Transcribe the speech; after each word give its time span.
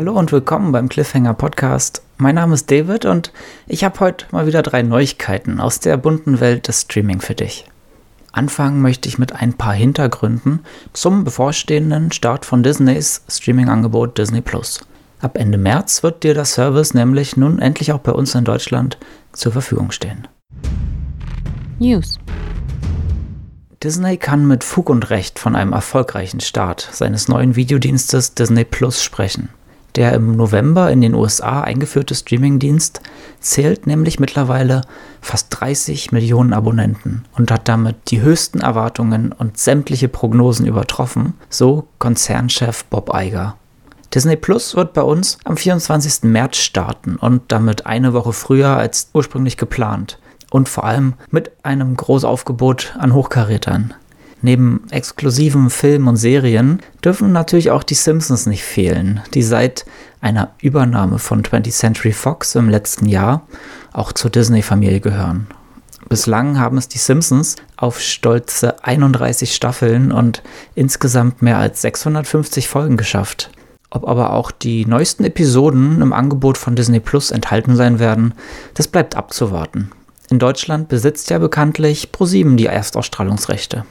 Hallo 0.00 0.18
und 0.18 0.32
willkommen 0.32 0.72
beim 0.72 0.88
Cliffhanger 0.88 1.34
Podcast. 1.34 2.00
Mein 2.16 2.36
Name 2.36 2.54
ist 2.54 2.70
David 2.70 3.04
und 3.04 3.34
ich 3.66 3.84
habe 3.84 4.00
heute 4.00 4.24
mal 4.30 4.46
wieder 4.46 4.62
drei 4.62 4.80
Neuigkeiten 4.80 5.60
aus 5.60 5.78
der 5.78 5.98
bunten 5.98 6.40
Welt 6.40 6.68
des 6.68 6.80
Streaming 6.80 7.20
für 7.20 7.34
dich. 7.34 7.66
Anfangen 8.32 8.80
möchte 8.80 9.10
ich 9.10 9.18
mit 9.18 9.34
ein 9.34 9.52
paar 9.52 9.74
Hintergründen 9.74 10.60
zum 10.94 11.24
bevorstehenden 11.24 12.12
Start 12.12 12.46
von 12.46 12.62
Disneys 12.62 13.24
Streaming-Angebot 13.28 14.16
Disney 14.16 14.40
Plus. 14.40 14.80
Ab 15.20 15.36
Ende 15.36 15.58
März 15.58 16.02
wird 16.02 16.22
dir 16.22 16.32
der 16.32 16.46
Service 16.46 16.94
nämlich 16.94 17.36
nun 17.36 17.58
endlich 17.58 17.92
auch 17.92 18.00
bei 18.00 18.12
uns 18.12 18.34
in 18.34 18.46
Deutschland 18.46 18.96
zur 19.34 19.52
Verfügung 19.52 19.90
stehen. 19.90 20.26
News. 21.78 22.18
Disney 23.82 24.16
kann 24.16 24.46
mit 24.46 24.64
Fug 24.64 24.88
und 24.88 25.10
Recht 25.10 25.38
von 25.38 25.54
einem 25.54 25.74
erfolgreichen 25.74 26.40
Start 26.40 26.88
seines 26.90 27.28
neuen 27.28 27.54
Videodienstes 27.54 28.32
Disney 28.32 28.64
Plus 28.64 29.04
sprechen. 29.04 29.50
Der 29.96 30.12
im 30.14 30.36
November 30.36 30.90
in 30.90 31.00
den 31.00 31.14
USA 31.14 31.62
eingeführte 31.62 32.14
Streamingdienst 32.14 33.00
zählt 33.40 33.86
nämlich 33.86 34.20
mittlerweile 34.20 34.82
fast 35.20 35.48
30 35.50 36.12
Millionen 36.12 36.52
Abonnenten 36.52 37.24
und 37.36 37.50
hat 37.50 37.68
damit 37.68 37.96
die 38.08 38.20
höchsten 38.20 38.60
Erwartungen 38.60 39.32
und 39.32 39.58
sämtliche 39.58 40.08
Prognosen 40.08 40.66
übertroffen, 40.66 41.34
so 41.48 41.88
Konzernchef 41.98 42.84
Bob 42.84 43.10
Iger. 43.14 43.56
Disney 44.14 44.36
Plus 44.36 44.74
wird 44.74 44.92
bei 44.92 45.02
uns 45.02 45.38
am 45.44 45.56
24. 45.56 46.24
März 46.24 46.56
starten 46.56 47.16
und 47.16 47.42
damit 47.48 47.86
eine 47.86 48.12
Woche 48.12 48.32
früher 48.32 48.76
als 48.76 49.10
ursprünglich 49.12 49.56
geplant 49.56 50.18
und 50.50 50.68
vor 50.68 50.84
allem 50.84 51.14
mit 51.30 51.52
einem 51.64 51.96
Großaufgebot 51.96 52.96
an 52.98 53.14
Hochkarätern. 53.14 53.94
Neben 54.42 54.84
exklusiven 54.90 55.68
Filmen 55.68 56.08
und 56.08 56.16
Serien 56.16 56.80
dürfen 57.04 57.32
natürlich 57.32 57.70
auch 57.70 57.82
die 57.82 57.94
Simpsons 57.94 58.46
nicht 58.46 58.64
fehlen, 58.64 59.20
die 59.34 59.42
seit 59.42 59.84
einer 60.20 60.50
Übernahme 60.60 61.18
von 61.18 61.42
20th 61.42 61.72
Century 61.72 62.12
Fox 62.12 62.54
im 62.54 62.68
letzten 62.68 63.06
Jahr 63.06 63.46
auch 63.92 64.12
zur 64.12 64.30
Disney-Familie 64.30 65.00
gehören. 65.00 65.46
Bislang 66.08 66.58
haben 66.58 66.78
es 66.78 66.88
die 66.88 66.98
Simpsons 66.98 67.56
auf 67.76 68.00
stolze 68.00 68.82
31 68.82 69.54
Staffeln 69.54 70.10
und 70.10 70.42
insgesamt 70.74 71.42
mehr 71.42 71.58
als 71.58 71.82
650 71.82 72.66
Folgen 72.66 72.96
geschafft. 72.96 73.50
Ob 73.90 74.08
aber 74.08 74.32
auch 74.32 74.50
die 74.50 74.86
neuesten 74.86 75.24
Episoden 75.24 76.00
im 76.00 76.12
Angebot 76.12 76.56
von 76.56 76.76
Disney 76.76 77.00
Plus 77.00 77.30
enthalten 77.30 77.76
sein 77.76 77.98
werden, 77.98 78.34
das 78.74 78.88
bleibt 78.88 79.16
abzuwarten. 79.16 79.90
In 80.30 80.38
Deutschland 80.38 80.88
besitzt 80.88 81.28
ja 81.30 81.38
bekanntlich 81.38 82.12
ProSieben 82.12 82.56
die 82.56 82.66
Erstausstrahlungsrechte. 82.66 83.84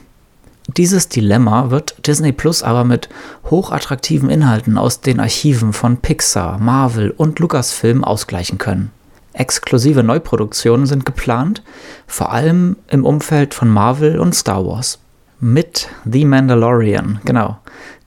Dieses 0.77 1.09
Dilemma 1.09 1.71
wird 1.71 2.05
Disney 2.05 2.31
Plus 2.31 2.61
aber 2.61 2.83
mit 2.83 3.09
hochattraktiven 3.49 4.29
Inhalten 4.29 4.77
aus 4.77 5.01
den 5.01 5.19
Archiven 5.19 5.73
von 5.73 5.97
Pixar, 5.97 6.59
Marvel 6.59 7.09
und 7.09 7.39
Lucasfilm 7.39 8.03
ausgleichen 8.03 8.59
können. 8.59 8.91
Exklusive 9.33 10.03
Neuproduktionen 10.03 10.85
sind 10.85 11.07
geplant, 11.07 11.63
vor 12.05 12.31
allem 12.31 12.75
im 12.87 13.03
Umfeld 13.03 13.55
von 13.55 13.67
Marvel 13.67 14.19
und 14.19 14.35
Star 14.35 14.63
Wars. 14.63 14.99
Mit 15.39 15.87
The 16.05 16.25
Mandalorian, 16.25 17.19
genau. 17.25 17.57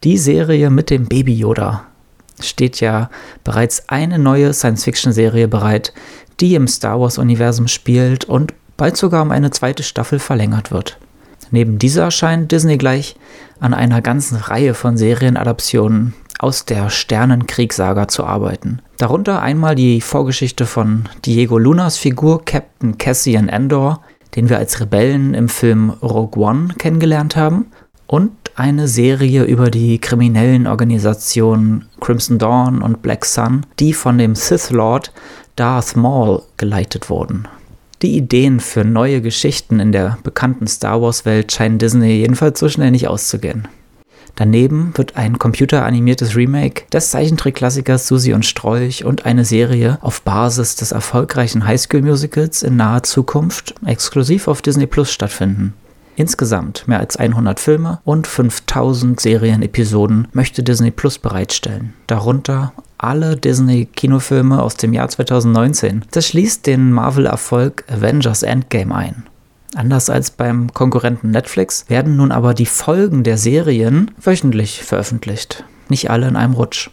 Die 0.05 0.17
Serie 0.17 0.71
mit 0.71 0.91
dem 0.91 1.07
Baby 1.07 1.35
Yoda 1.35 1.87
steht 2.41 2.81
ja 2.81 3.11
bereits 3.43 3.89
eine 3.89 4.21
neue 4.21 4.53
Science-Fiction-Serie 4.53 5.49
bereit, 5.49 5.93
die 6.39 6.55
im 6.55 6.69
Star 6.69 7.01
Wars-Universum 7.01 7.67
spielt 7.67 8.25
und 8.25 8.55
bald 8.77 8.97
sogar 8.97 9.23
um 9.23 9.33
eine 9.33 9.51
zweite 9.51 9.83
Staffel 9.83 10.21
verlängert 10.21 10.71
wird. 10.71 10.99
Neben 11.53 11.79
dieser 11.79 12.11
scheint 12.11 12.51
Disney 12.51 12.79
gleich 12.79 13.15
an 13.61 13.75
einer 13.75 14.01
ganzen 14.01 14.37
Reihe 14.37 14.75
von 14.75 14.97
Serienadaptionen 14.97 16.15
aus 16.39 16.65
der 16.65 16.91
Sternenkriegsaga 16.91 18.09
zu 18.09 18.25
arbeiten. 18.25 18.81
Darunter 18.97 19.43
einmal 19.43 19.75
die 19.77 20.01
Vorgeschichte 20.01 20.67
von 20.67 21.05
Diego 21.25 21.59
Lunas 21.59 21.99
Figur 21.99 22.45
Captain 22.45 22.99
Cassian 22.99 23.49
Endor, 23.49 24.01
den 24.35 24.49
wir 24.49 24.57
als 24.57 24.81
Rebellen 24.81 25.35
im 25.35 25.49
Film 25.49 25.91
Rogue 25.91 26.43
One 26.43 26.75
kennengelernt 26.79 27.37
haben, 27.37 27.67
und 28.07 28.33
eine 28.57 28.89
Serie 28.89 29.45
über 29.45 29.71
die 29.71 29.99
kriminellen 29.99 30.67
Organisationen 30.67 31.87
Crimson 32.01 32.39
Dawn 32.39 32.83
und 32.83 33.03
Black 33.03 33.25
Sun, 33.25 33.65
die 33.79 33.93
von 33.93 34.19
dem 34.19 34.35
Sith 34.35 34.71
Lord 34.71 35.13
Darth 35.57 35.97
Maul 35.97 36.43
geleitet 36.57 37.09
wurden. 37.09 37.47
Die 38.03 38.17
Ideen 38.17 38.59
für 38.59 38.85
neue 38.85 39.21
Geschichten 39.21 39.79
in 39.79 39.93
der 39.93 40.19
bekannten 40.25 40.67
Star 40.67 41.01
Wars-Welt 41.01 41.53
scheinen 41.53 41.79
Disney 41.79 42.15
jedenfalls 42.15 42.59
so 42.59 42.69
schnell 42.69 42.91
nicht 42.91 43.07
auszugehen. 43.07 43.69
Daneben 44.35 44.93
wird 44.97 45.17
ein 45.17 45.39
computeranimiertes 45.39 46.35
Remake 46.35 46.85
des 46.93 47.11
Zeichentrick-Klassikers 47.11 48.09
Susi 48.09 48.33
und 48.33 48.45
Strolch 48.45 49.05
und 49.05 49.25
eine 49.25 49.45
Serie 49.45 49.99
auf 50.01 50.23
Basis 50.23 50.75
des 50.75 50.91
erfolgreichen 50.91 51.65
Highschool-Musicals 51.65 52.65
in 52.65 52.77
naher 52.77 53.05
Zukunft 53.05 53.75
exklusiv 53.87 54.49
auf 54.49 54.63
Disney 54.63 54.87
Plus 54.87 55.13
stattfinden. 55.13 55.75
Insgesamt 56.17 56.89
mehr 56.89 56.99
als 56.99 57.17
100 57.17 57.61
Filme 57.61 58.01
und 58.05 58.27
5000 58.27 59.21
Serienepisoden 59.21 60.29
möchte 60.33 60.63
Disney 60.63 60.91
Plus 60.91 61.19
bereitstellen, 61.19 61.95
darunter 62.07 62.73
alle 63.03 63.37
Disney-Kinofilme 63.37 64.63
aus 64.63 64.77
dem 64.77 64.93
Jahr 64.93 65.09
2019. 65.09 66.05
Das 66.13 66.29
schließt 66.29 66.67
den 66.67 66.93
Marvel-Erfolg 66.93 67.85
Avengers 67.91 68.43
Endgame 68.43 68.95
ein. 68.95 69.25
Anders 69.75 70.11
als 70.11 70.31
beim 70.31 70.73
Konkurrenten 70.73 71.31
Netflix 71.31 71.87
werden 71.89 72.17
nun 72.17 72.31
aber 72.31 72.55
die 72.55 72.67
Folgen 72.67 73.25
der 73.25 73.39
Serien 73.39 74.11
wöchentlich 74.23 74.83
veröffentlicht, 74.83 75.65
nicht 75.89 76.11
alle 76.11 76.29
in 76.29 76.37
einem 76.37 76.53
Rutsch. 76.53 76.91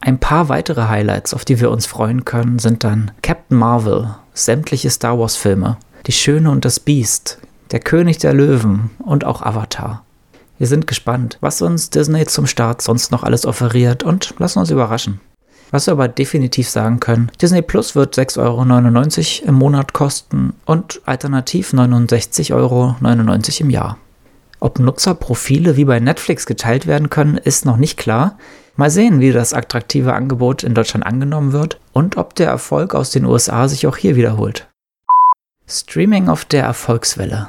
Ein 0.00 0.18
paar 0.18 0.48
weitere 0.48 0.88
Highlights, 0.88 1.32
auf 1.32 1.44
die 1.44 1.58
wir 1.60 1.70
uns 1.70 1.86
freuen 1.86 2.24
können, 2.24 2.58
sind 2.58 2.84
dann 2.84 3.12
Captain 3.22 3.56
Marvel, 3.56 4.14
sämtliche 4.34 4.90
Star 4.90 5.18
Wars-Filme, 5.18 5.78
Die 6.06 6.12
Schöne 6.12 6.50
und 6.50 6.64
das 6.64 6.80
Biest, 6.80 7.38
Der 7.70 7.80
König 7.80 8.18
der 8.18 8.34
Löwen 8.34 8.90
und 8.98 9.24
auch 9.24 9.42
Avatar. 9.42 10.04
Wir 10.58 10.66
sind 10.66 10.86
gespannt, 10.86 11.38
was 11.40 11.62
uns 11.62 11.90
Disney 11.90 12.26
zum 12.26 12.46
Start 12.46 12.82
sonst 12.82 13.10
noch 13.10 13.22
alles 13.22 13.46
offeriert 13.46 14.02
und 14.02 14.34
lassen 14.38 14.58
uns 14.58 14.70
überraschen. 14.70 15.20
Was 15.70 15.86
wir 15.86 15.92
aber 15.92 16.08
definitiv 16.08 16.68
sagen 16.68 17.00
können, 17.00 17.30
Disney 17.42 17.62
Plus 17.62 17.94
wird 17.94 18.16
6,99 18.16 19.42
Euro 19.42 19.48
im 19.48 19.54
Monat 19.54 19.92
kosten 19.92 20.54
und 20.64 21.00
alternativ 21.04 21.72
69,99 21.72 22.54
Euro 22.54 22.96
im 23.60 23.70
Jahr. 23.70 23.98
Ob 24.60 24.78
Nutzerprofile 24.78 25.76
wie 25.76 25.84
bei 25.84 26.00
Netflix 26.00 26.46
geteilt 26.46 26.86
werden 26.86 27.10
können, 27.10 27.36
ist 27.36 27.66
noch 27.66 27.76
nicht 27.76 27.98
klar. 27.98 28.38
Mal 28.76 28.90
sehen, 28.90 29.20
wie 29.20 29.32
das 29.32 29.54
attraktive 29.54 30.12
Angebot 30.12 30.62
in 30.62 30.74
Deutschland 30.74 31.04
angenommen 31.04 31.52
wird 31.52 31.80
und 31.92 32.16
ob 32.16 32.34
der 32.34 32.48
Erfolg 32.48 32.94
aus 32.94 33.10
den 33.10 33.24
USA 33.24 33.68
sich 33.68 33.86
auch 33.86 33.96
hier 33.96 34.16
wiederholt. 34.16 34.68
Streaming 35.66 36.28
auf 36.28 36.44
der 36.44 36.62
Erfolgswelle. 36.62 37.48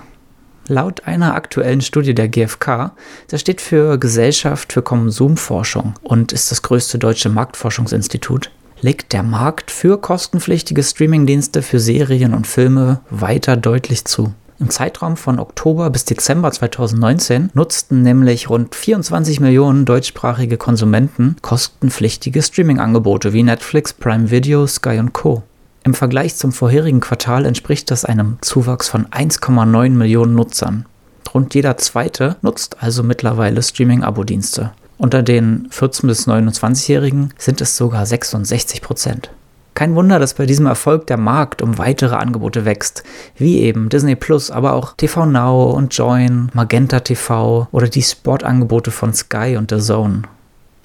Laut 0.67 1.05
einer 1.05 1.35
aktuellen 1.35 1.81
Studie 1.81 2.13
der 2.13 2.27
GfK, 2.27 2.91
das 3.29 3.41
steht 3.41 3.61
für 3.61 3.97
Gesellschaft 3.97 4.73
für 4.73 4.81
Konsumforschung 4.81 5.93
und 6.03 6.33
ist 6.33 6.51
das 6.51 6.61
größte 6.61 6.99
deutsche 6.99 7.29
Marktforschungsinstitut, 7.29 8.51
legt 8.81 9.13
der 9.13 9.23
Markt 9.23 9.71
für 9.71 9.97
kostenpflichtige 9.97 10.83
Streamingdienste 10.83 11.61
für 11.61 11.79
Serien 11.79 12.33
und 12.33 12.47
Filme 12.47 12.99
weiter 13.09 13.55
deutlich 13.55 14.03
zu. 14.05 14.33
Im 14.59 14.69
Zeitraum 14.69 15.17
von 15.17 15.39
Oktober 15.39 15.89
bis 15.89 16.03
Dezember 16.03 16.51
2019 16.51 17.51
nutzten 17.53 18.01
nämlich 18.01 18.49
rund 18.49 18.73
24 18.73 19.39
Millionen 19.39 19.85
deutschsprachige 19.85 20.57
Konsumenten 20.57 21.35
kostenpflichtige 21.41 22.41
Streamingangebote 22.41 23.33
wie 23.33 23.43
Netflix, 23.43 23.93
Prime 23.93 24.31
Video, 24.31 24.65
Sky 24.65 24.97
und 24.97 25.13
Co. 25.13 25.43
Im 25.87 25.93
Vergleich 25.93 26.35
zum 26.35 26.51
vorherigen 26.51 26.99
Quartal 26.99 27.45
entspricht 27.45 27.89
das 27.91 28.03
einem 28.03 28.39
Zuwachs 28.41 28.89
von 28.89 29.05
1,9 29.05 29.91
Millionen 29.91 30.35
Nutzern. 30.35 30.85
Rund 31.33 31.55
jeder 31.55 31.77
zweite 31.77 32.35
nutzt 32.41 32.83
also 32.83 33.03
mittlerweile 33.03 33.63
Streaming-Abo-Dienste. 33.63 34.73
Unter 34.97 35.23
den 35.23 35.69
14- 35.69 36.07
bis 36.07 36.27
29-Jährigen 36.27 37.33
sind 37.37 37.61
es 37.61 37.77
sogar 37.77 38.05
66 38.05 38.81
Prozent. 38.81 39.31
Kein 39.75 39.95
Wunder, 39.95 40.19
dass 40.19 40.33
bei 40.33 40.45
diesem 40.45 40.65
Erfolg 40.65 41.07
der 41.07 41.15
Markt 41.15 41.61
um 41.61 41.77
weitere 41.77 42.15
Angebote 42.15 42.65
wächst, 42.65 43.05
wie 43.37 43.59
eben 43.59 43.87
Disney 43.87 44.17
Plus, 44.17 44.51
aber 44.51 44.73
auch 44.73 44.91
TV 44.97 45.25
Now 45.25 45.71
und 45.71 45.95
Join, 45.95 46.51
Magenta 46.53 46.99
TV 46.99 47.69
oder 47.71 47.87
die 47.87 48.03
Sportangebote 48.03 48.91
von 48.91 49.13
Sky 49.13 49.55
und 49.55 49.71
The 49.71 49.77
Zone. 49.77 50.23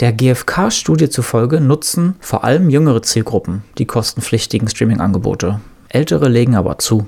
Der 0.02 0.12
GfK-Studie 0.12 1.10
zufolge 1.10 1.60
nutzen 1.60 2.16
vor 2.18 2.42
allem 2.42 2.70
jüngere 2.70 3.02
Zielgruppen 3.02 3.62
die 3.78 3.86
kostenpflichtigen 3.86 4.66
Streaming-Angebote. 4.66 5.60
Ältere 5.90 6.28
legen 6.28 6.56
aber 6.56 6.78
zu. 6.78 7.06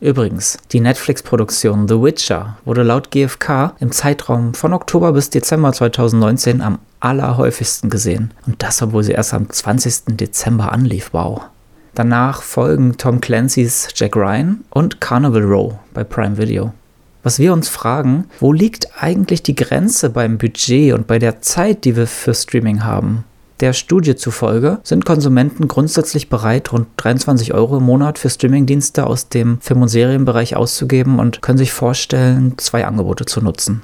Übrigens, 0.00 0.58
die 0.72 0.80
Netflix-Produktion 0.80 1.86
The 1.86 2.02
Witcher 2.02 2.58
wurde 2.64 2.82
laut 2.82 3.12
GfK 3.12 3.76
im 3.78 3.92
Zeitraum 3.92 4.52
von 4.54 4.72
Oktober 4.72 5.12
bis 5.12 5.30
Dezember 5.30 5.72
2019 5.72 6.60
am 6.60 6.80
allerhäufigsten 6.98 7.88
gesehen. 7.88 8.34
Und 8.48 8.60
das, 8.64 8.82
obwohl 8.82 9.04
sie 9.04 9.12
erst 9.12 9.32
am 9.32 9.48
20. 9.48 10.16
Dezember 10.16 10.72
anlief. 10.72 11.10
Wow. 11.12 11.42
Danach 11.94 12.42
folgen 12.42 12.96
Tom 12.96 13.20
Clancy's 13.20 13.90
Jack 13.94 14.16
Ryan 14.16 14.64
und 14.70 15.00
Carnival 15.00 15.44
Row 15.44 15.74
bei 15.92 16.02
Prime 16.02 16.36
Video 16.36 16.72
was 17.24 17.40
wir 17.40 17.52
uns 17.52 17.68
fragen, 17.68 18.26
wo 18.38 18.52
liegt 18.52 19.02
eigentlich 19.02 19.42
die 19.42 19.56
Grenze 19.56 20.10
beim 20.10 20.38
Budget 20.38 20.92
und 20.92 21.08
bei 21.08 21.18
der 21.18 21.40
Zeit, 21.40 21.84
die 21.84 21.96
wir 21.96 22.06
für 22.06 22.34
Streaming 22.34 22.84
haben? 22.84 23.24
Der 23.60 23.72
Studie 23.72 24.14
zufolge 24.14 24.78
sind 24.82 25.06
Konsumenten 25.06 25.68
grundsätzlich 25.68 26.28
bereit, 26.28 26.72
rund 26.72 26.88
23 26.98 27.54
Euro 27.54 27.78
im 27.78 27.84
Monat 27.84 28.18
für 28.18 28.28
Streamingdienste 28.28 29.06
aus 29.06 29.30
dem 29.30 29.60
Film- 29.60 29.82
und 29.82 29.88
Serienbereich 29.88 30.54
auszugeben 30.54 31.18
und 31.18 31.40
können 31.40 31.58
sich 31.58 31.72
vorstellen, 31.72 32.54
zwei 32.58 32.84
Angebote 32.84 33.24
zu 33.24 33.40
nutzen. 33.40 33.82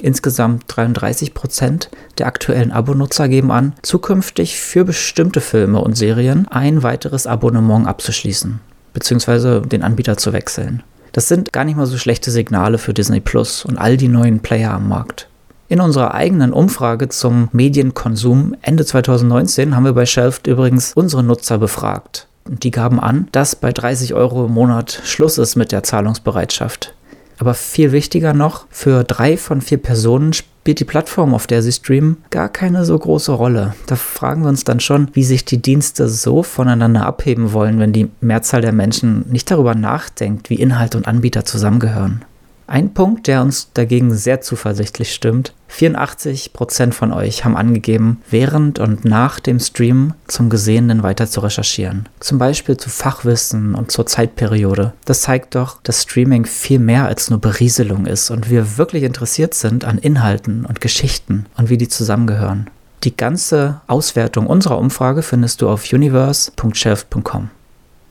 Insgesamt 0.00 0.64
33 0.68 1.34
Prozent 1.34 1.90
der 2.16 2.26
aktuellen 2.26 2.70
Abonutzer 2.70 3.28
geben 3.28 3.50
an, 3.50 3.74
zukünftig 3.82 4.58
für 4.58 4.84
bestimmte 4.84 5.40
Filme 5.40 5.80
und 5.80 5.96
Serien 5.96 6.46
ein 6.48 6.82
weiteres 6.84 7.26
Abonnement 7.26 7.86
abzuschließen, 7.86 8.60
beziehungsweise 8.94 9.60
den 9.60 9.82
Anbieter 9.82 10.16
zu 10.16 10.32
wechseln. 10.32 10.84
Das 11.12 11.28
sind 11.28 11.52
gar 11.52 11.64
nicht 11.64 11.76
mal 11.76 11.86
so 11.86 11.98
schlechte 11.98 12.30
Signale 12.30 12.78
für 12.78 12.94
Disney 12.94 13.20
Plus 13.20 13.64
und 13.64 13.78
all 13.78 13.96
die 13.96 14.08
neuen 14.08 14.40
Player 14.40 14.72
am 14.72 14.88
Markt. 14.88 15.28
In 15.68 15.80
unserer 15.80 16.14
eigenen 16.14 16.52
Umfrage 16.52 17.08
zum 17.08 17.48
Medienkonsum 17.52 18.56
Ende 18.62 18.86
2019 18.86 19.76
haben 19.76 19.84
wir 19.84 19.92
bei 19.92 20.06
Shelft 20.06 20.46
übrigens 20.46 20.92
unsere 20.94 21.22
Nutzer 21.22 21.58
befragt. 21.58 22.26
Und 22.46 22.64
die 22.64 22.70
gaben 22.70 22.98
an, 22.98 23.28
dass 23.32 23.54
bei 23.54 23.72
30 23.72 24.14
Euro 24.14 24.46
im 24.46 24.52
Monat 24.52 25.02
Schluss 25.04 25.36
ist 25.36 25.56
mit 25.56 25.70
der 25.70 25.82
Zahlungsbereitschaft. 25.82 26.94
Aber 27.38 27.52
viel 27.52 27.92
wichtiger 27.92 28.32
noch, 28.32 28.66
für 28.70 29.04
drei 29.04 29.36
von 29.36 29.60
vier 29.60 29.78
Personen 29.78 30.32
spielt 30.68 30.80
die 30.80 30.84
Plattform, 30.84 31.32
auf 31.32 31.46
der 31.46 31.62
sie 31.62 31.72
streamen, 31.72 32.18
gar 32.28 32.50
keine 32.50 32.84
so 32.84 32.98
große 32.98 33.32
Rolle. 33.32 33.72
Da 33.86 33.96
fragen 33.96 34.42
wir 34.42 34.50
uns 34.50 34.64
dann 34.64 34.80
schon, 34.80 35.08
wie 35.14 35.24
sich 35.24 35.46
die 35.46 35.62
Dienste 35.62 36.10
so 36.10 36.42
voneinander 36.42 37.06
abheben 37.06 37.54
wollen, 37.54 37.78
wenn 37.78 37.94
die 37.94 38.10
Mehrzahl 38.20 38.60
der 38.60 38.72
Menschen 38.72 39.24
nicht 39.30 39.50
darüber 39.50 39.74
nachdenkt, 39.74 40.50
wie 40.50 40.56
Inhalt 40.56 40.94
und 40.94 41.08
Anbieter 41.08 41.46
zusammengehören. 41.46 42.22
Ein 42.70 42.92
Punkt, 42.92 43.28
der 43.28 43.40
uns 43.40 43.70
dagegen 43.72 44.14
sehr 44.14 44.42
zuversichtlich 44.42 45.14
stimmt. 45.14 45.54
84% 45.70 46.92
von 46.92 47.14
euch 47.14 47.46
haben 47.46 47.56
angegeben, 47.56 48.20
während 48.30 48.78
und 48.78 49.06
nach 49.06 49.40
dem 49.40 49.58
Stream 49.58 50.12
zum 50.26 50.50
Gesehenen 50.50 51.02
weiter 51.02 51.26
zu 51.26 51.40
recherchieren. 51.40 52.10
Zum 52.20 52.36
Beispiel 52.36 52.76
zu 52.76 52.90
Fachwissen 52.90 53.74
und 53.74 53.90
zur 53.90 54.04
Zeitperiode. 54.04 54.92
Das 55.06 55.22
zeigt 55.22 55.54
doch, 55.54 55.80
dass 55.82 56.02
Streaming 56.02 56.44
viel 56.44 56.78
mehr 56.78 57.06
als 57.06 57.30
nur 57.30 57.40
Berieselung 57.40 58.04
ist 58.04 58.30
und 58.30 58.50
wir 58.50 58.76
wirklich 58.76 59.02
interessiert 59.02 59.54
sind 59.54 59.86
an 59.86 59.96
Inhalten 59.96 60.66
und 60.66 60.82
Geschichten 60.82 61.46
und 61.56 61.70
wie 61.70 61.78
die 61.78 61.88
zusammengehören. 61.88 62.68
Die 63.02 63.16
ganze 63.16 63.80
Auswertung 63.86 64.46
unserer 64.46 64.76
Umfrage 64.76 65.22
findest 65.22 65.62
du 65.62 65.70
auf 65.70 65.90
universe.shelf.com. 65.90 67.48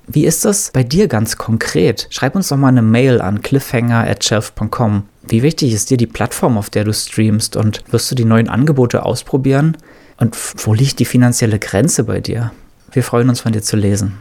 Wie 0.09 0.25
ist 0.25 0.45
das 0.45 0.71
bei 0.71 0.83
dir 0.83 1.09
ganz 1.09 1.35
konkret? 1.35 2.07
Schreib 2.11 2.35
uns 2.35 2.47
doch 2.47 2.55
mal 2.55 2.69
eine 2.69 2.81
Mail 2.81 3.19
an 3.19 3.41
cliffhanger@shelf.com. 3.41 5.03
Wie 5.27 5.43
wichtig 5.43 5.73
ist 5.73 5.89
dir 5.89 5.97
die 5.97 6.07
Plattform, 6.07 6.57
auf 6.57 6.69
der 6.69 6.85
du 6.85 6.93
streamst 6.93 7.57
und 7.57 7.83
wirst 7.91 8.09
du 8.09 8.15
die 8.15 8.23
neuen 8.23 8.47
Angebote 8.47 9.03
ausprobieren? 9.03 9.75
Und 10.15 10.37
wo 10.65 10.73
liegt 10.73 10.99
die 10.99 11.05
finanzielle 11.05 11.59
Grenze 11.59 12.05
bei 12.05 12.21
dir? 12.21 12.53
Wir 12.93 13.03
freuen 13.03 13.27
uns 13.27 13.41
von 13.41 13.51
dir 13.51 13.61
zu 13.61 13.75
lesen. 13.75 14.13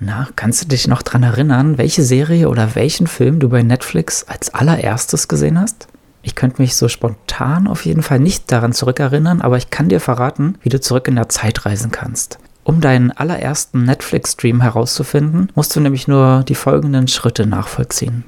Na, 0.00 0.26
kannst 0.34 0.64
du 0.64 0.68
dich 0.68 0.88
noch 0.88 1.02
daran 1.02 1.22
erinnern, 1.22 1.78
welche 1.78 2.02
Serie 2.02 2.48
oder 2.48 2.74
welchen 2.74 3.06
Film 3.06 3.38
du 3.38 3.48
bei 3.48 3.62
Netflix 3.62 4.24
als 4.24 4.52
allererstes 4.52 5.28
gesehen 5.28 5.60
hast? 5.60 5.86
Ich 6.22 6.34
könnte 6.34 6.60
mich 6.60 6.74
so 6.74 6.88
spontan 6.88 7.68
auf 7.68 7.84
jeden 7.84 8.02
Fall 8.02 8.18
nicht 8.18 8.50
daran 8.50 8.72
zurückerinnern, 8.72 9.40
aber 9.40 9.56
ich 9.56 9.70
kann 9.70 9.88
dir 9.88 10.00
verraten, 10.00 10.58
wie 10.62 10.68
du 10.68 10.80
zurück 10.80 11.06
in 11.06 11.14
der 11.14 11.28
Zeit 11.28 11.64
reisen 11.64 11.92
kannst. 11.92 12.38
Um 12.64 12.80
deinen 12.80 13.10
allerersten 13.10 13.84
Netflix-Stream 13.84 14.62
herauszufinden, 14.62 15.52
musst 15.54 15.76
du 15.76 15.80
nämlich 15.80 16.08
nur 16.08 16.44
die 16.48 16.54
folgenden 16.54 17.08
Schritte 17.08 17.46
nachvollziehen. 17.46 18.24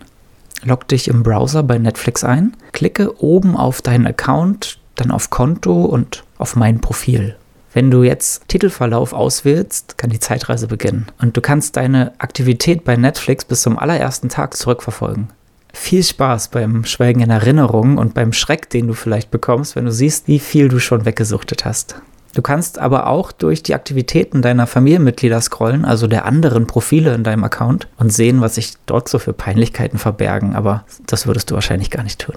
Log 0.63 0.87
dich 0.89 1.09
im 1.09 1.23
Browser 1.23 1.63
bei 1.63 1.79
Netflix 1.79 2.23
ein, 2.23 2.55
klicke 2.73 3.23
oben 3.23 3.57
auf 3.57 3.81
deinen 3.81 4.07
Account, 4.07 4.79
dann 4.95 5.11
auf 5.11 5.31
Konto 5.31 5.85
und 5.87 6.25
auf 6.37 6.55
mein 6.55 6.81
Profil. 6.81 7.37
Wenn 7.73 7.91
du 7.91 8.03
jetzt 8.03 8.49
Titelverlauf 8.49 9.13
auswählst, 9.13 9.97
kann 9.97 10.11
die 10.11 10.21
Zeitreise 10.21 10.67
beginnen 10.67 11.07
und 11.21 11.37
du 11.37 11.41
kannst 11.41 11.77
deine 11.77 12.13
Aktivität 12.19 12.85
bei 12.85 12.97
Netflix 12.97 13.45
bis 13.45 13.63
zum 13.63 13.79
allerersten 13.79 14.29
Tag 14.29 14.57
zurückverfolgen. 14.57 15.29
Viel 15.73 16.03
Spaß 16.03 16.49
beim 16.49 16.85
Schwelgen 16.85 17.23
in 17.23 17.31
Erinnerungen 17.31 17.99
und 17.99 18.15
beim 18.15 18.33
Schreck, 18.33 18.71
den 18.71 18.87
du 18.87 18.95
vielleicht 18.95 19.31
bekommst, 19.31 19.77
wenn 19.77 19.85
du 19.85 19.93
siehst, 19.93 20.27
wie 20.27 20.39
viel 20.39 20.69
du 20.69 20.79
schon 20.79 21.05
weggesuchtet 21.05 21.67
hast. 21.67 21.97
Du 22.37 22.43
kannst 22.43 22.79
aber 22.79 23.07
auch 23.07 23.33
durch 23.33 23.63
die 23.63 23.75
Aktivitäten 23.75 24.43
deiner 24.43 24.67
Familienmitglieder 24.67 25.41
scrollen, 25.41 25.87
also 25.87 26.07
der 26.07 26.27
anderen 26.27 26.67
Profile 26.67 27.15
in 27.15 27.25
deinem 27.25 27.45
Account, 27.45 27.89
und 27.97 28.13
sehen, 28.13 28.43
was 28.43 28.57
sich 28.57 28.75
dort 28.85 29.09
so 29.09 29.19
für 29.19 29.33
Peinlichkeiten 29.33 29.99
verbergen, 29.99 30.55
aber 30.55 30.85
das 31.07 31.27
würdest 31.27 31.51
du 31.51 31.55
wahrscheinlich 31.55 31.91
gar 31.91 32.03
nicht 32.03 32.21
tun. 32.21 32.37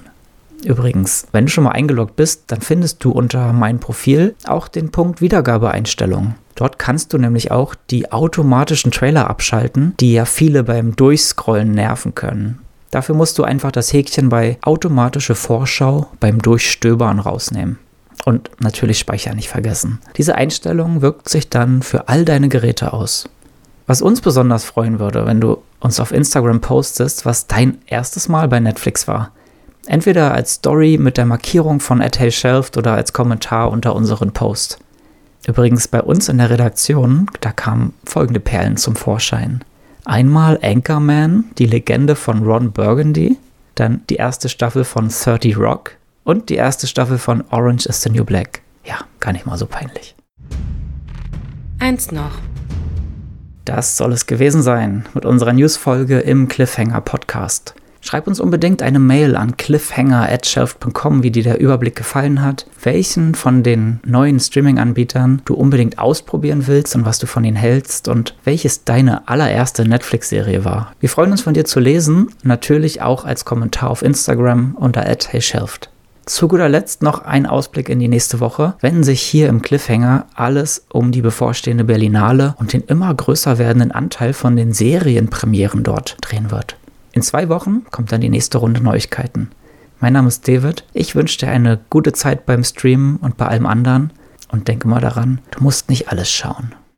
Übrigens, 0.64 1.28
wenn 1.34 1.48
du 1.48 1.52
schon 1.52 1.66
mal 1.66 1.72
eingeloggt 1.72 2.16
bist, 2.16 2.44
dann 2.48 2.62
findest 2.62 3.04
du 3.04 3.12
unter 3.12 3.52
Mein 3.52 3.82
Profil 3.82 4.36
auch 4.46 4.70
den 4.70 4.90
Punkt 4.90 5.20
Wiedergabeeinstellungen. 5.20 6.36
Dort 6.56 6.80
kannst 6.80 7.12
du 7.12 7.18
nämlich 7.18 7.52
auch 7.52 7.76
die 7.90 8.10
automatischen 8.14 8.92
Trailer 8.92 9.30
abschalten, 9.30 9.96
die 10.00 10.14
ja 10.14 10.24
viele 10.24 10.64
beim 10.64 10.96
Durchscrollen 10.96 11.72
nerven 11.72 12.16
können. 12.16 12.60
Dafür 12.90 13.16
musst 13.16 13.38
du 13.38 13.44
einfach 13.44 13.74
das 13.74 13.92
Häkchen 13.92 14.30
bei 14.30 14.60
automatische 14.62 15.36
Vorschau 15.36 16.08
beim 16.22 16.42
Durchstöbern 16.42 17.20
rausnehmen. 17.20 17.80
Und 18.26 18.52
natürlich 18.60 19.00
Speicher 19.00 19.34
nicht 19.34 19.50
vergessen. 19.50 20.00
Diese 20.18 20.36
Einstellung 20.36 21.02
wirkt 21.02 21.30
sich 21.30 21.50
dann 21.50 21.82
für 21.82 22.10
all 22.10 22.26
deine 22.26 22.50
Geräte 22.50 22.94
aus. 22.94 23.30
Was 23.88 24.02
uns 24.02 24.22
besonders 24.22 24.66
freuen 24.66 25.00
würde, 25.00 25.26
wenn 25.26 25.42
du 25.42 25.64
uns 25.80 26.00
auf 26.00 26.12
Instagram 26.12 26.62
postest, 26.62 27.26
was 27.26 27.48
dein 27.48 27.80
erstes 27.88 28.28
Mal 28.28 28.48
bei 28.48 28.60
Netflix 28.60 29.08
war. 29.08 29.32
Entweder 29.88 30.34
als 30.34 30.56
Story 30.56 30.98
mit 31.00 31.18
der 31.18 31.26
Markierung 31.26 31.80
von 31.80 32.04
Shelft 32.30 32.78
oder 32.78 32.94
als 32.94 33.14
Kommentar 33.14 33.72
unter 33.72 33.96
unseren 33.96 34.32
Post. 34.32 34.80
Übrigens 35.48 35.88
bei 35.88 36.02
uns 36.02 36.30
in 36.30 36.38
der 36.38 36.50
Redaktion, 36.50 37.28
da 37.42 37.52
kamen 37.52 37.94
folgende 38.06 38.40
Perlen 38.40 38.78
zum 38.78 38.96
Vorschein. 38.96 39.64
Einmal 40.06 40.60
Anchorman, 40.62 41.46
die 41.58 41.66
Legende 41.66 42.16
von 42.16 42.44
Ron 42.44 42.72
Burgundy, 42.72 43.38
dann 43.76 44.02
die 44.10 44.16
erste 44.16 44.50
Staffel 44.50 44.84
von 44.84 45.10
30 45.10 45.58
Rock, 45.58 45.96
und 46.30 46.50
die 46.50 46.56
erste 46.56 46.86
Staffel 46.86 47.18
von 47.18 47.44
Orange 47.50 47.88
is 47.88 48.04
the 48.04 48.10
New 48.12 48.24
Black. 48.24 48.62
Ja, 48.86 49.00
gar 49.20 49.34
nicht 49.34 49.48
mal 49.48 49.58
so 49.58 49.66
peinlich. 49.66 50.16
Eins 51.80 52.12
noch. 52.12 52.38
Das 53.66 53.98
soll 53.98 54.14
es 54.14 54.28
gewesen 54.28 54.62
sein 54.62 55.08
mit 55.16 55.26
unserer 55.26 55.54
Newsfolge 55.54 56.20
im 56.20 56.48
Cliffhanger 56.48 57.02
Podcast. 57.02 57.74
Schreib 58.02 58.28
uns 58.28 58.40
unbedingt 58.40 58.84
eine 58.84 59.00
Mail 59.00 59.36
an 59.36 59.58
cliffhanger@shelf.com, 59.58 61.24
wie 61.24 61.32
dir 61.32 61.44
der 61.44 61.60
Überblick 61.60 61.96
gefallen 61.96 62.44
hat, 62.44 62.68
welchen 62.84 63.34
von 63.34 63.64
den 63.64 64.00
neuen 64.06 64.40
Streaming-Anbietern 64.40 65.42
du 65.46 65.56
unbedingt 65.56 65.98
ausprobieren 65.98 66.68
willst 66.68 66.96
und 66.96 67.06
was 67.06 67.18
du 67.18 67.26
von 67.26 67.44
ihnen 67.44 67.58
hältst 67.58 68.08
und 68.08 68.36
welches 68.44 68.84
deine 68.86 69.28
allererste 69.28 69.84
Netflix-Serie 69.84 70.64
war. 70.64 70.94
Wir 71.00 71.10
freuen 71.10 71.32
uns 71.32 71.42
von 71.42 71.56
dir 71.56 71.66
zu 71.66 71.80
lesen, 71.80 72.30
natürlich 72.44 73.02
auch 73.02 73.26
als 73.26 73.46
Kommentar 73.46 73.90
auf 73.90 74.04
Instagram 74.04 74.76
unter 74.76 75.02
@heyshelft. 75.02 75.90
Zu 76.30 76.48
guter 76.48 76.70
Letzt 76.70 77.02
noch 77.02 77.26
ein 77.26 77.48
Ausblick 77.48 77.90
in 77.90 77.98
die 77.98 78.08
nächste 78.08 78.40
Woche, 78.40 78.76
wenn 78.82 79.04
sich 79.04 79.20
hier 79.20 79.50
im 79.50 79.64
Cliffhanger 79.64 80.28
alles 80.36 80.86
um 80.90 81.12
die 81.12 81.24
bevorstehende 81.24 81.86
Berlinale 81.86 82.54
und 82.60 82.72
den 82.72 82.84
immer 82.84 83.12
größer 83.12 83.58
werdenden 83.58 83.92
Anteil 83.92 84.34
von 84.34 84.56
den 84.56 84.72
Serienpremieren 84.72 85.82
dort 85.82 86.18
drehen 86.22 86.52
wird. 86.52 86.76
In 87.14 87.24
zwei 87.24 87.50
Wochen 87.50 87.82
kommt 87.90 88.12
dann 88.12 88.22
die 88.22 88.30
nächste 88.30 88.60
Runde 88.60 88.80
Neuigkeiten. 88.80 89.50
Mein 90.02 90.14
Name 90.14 90.28
ist 90.28 90.48
David. 90.48 90.84
Ich 90.94 91.16
wünsche 91.16 91.40
dir 91.40 91.50
eine 91.50 91.80
gute 91.90 92.14
Zeit 92.14 92.46
beim 92.46 92.64
Streamen 92.64 93.16
und 93.16 93.36
bei 93.36 93.48
allem 93.48 93.66
anderen. 93.66 94.14
Und 94.52 94.68
denke 94.68 94.88
mal 94.88 95.02
daran, 95.02 95.42
du 95.50 95.64
musst 95.64 95.90
nicht 95.90 96.10
alles 96.10 96.32
schauen. 96.32 96.76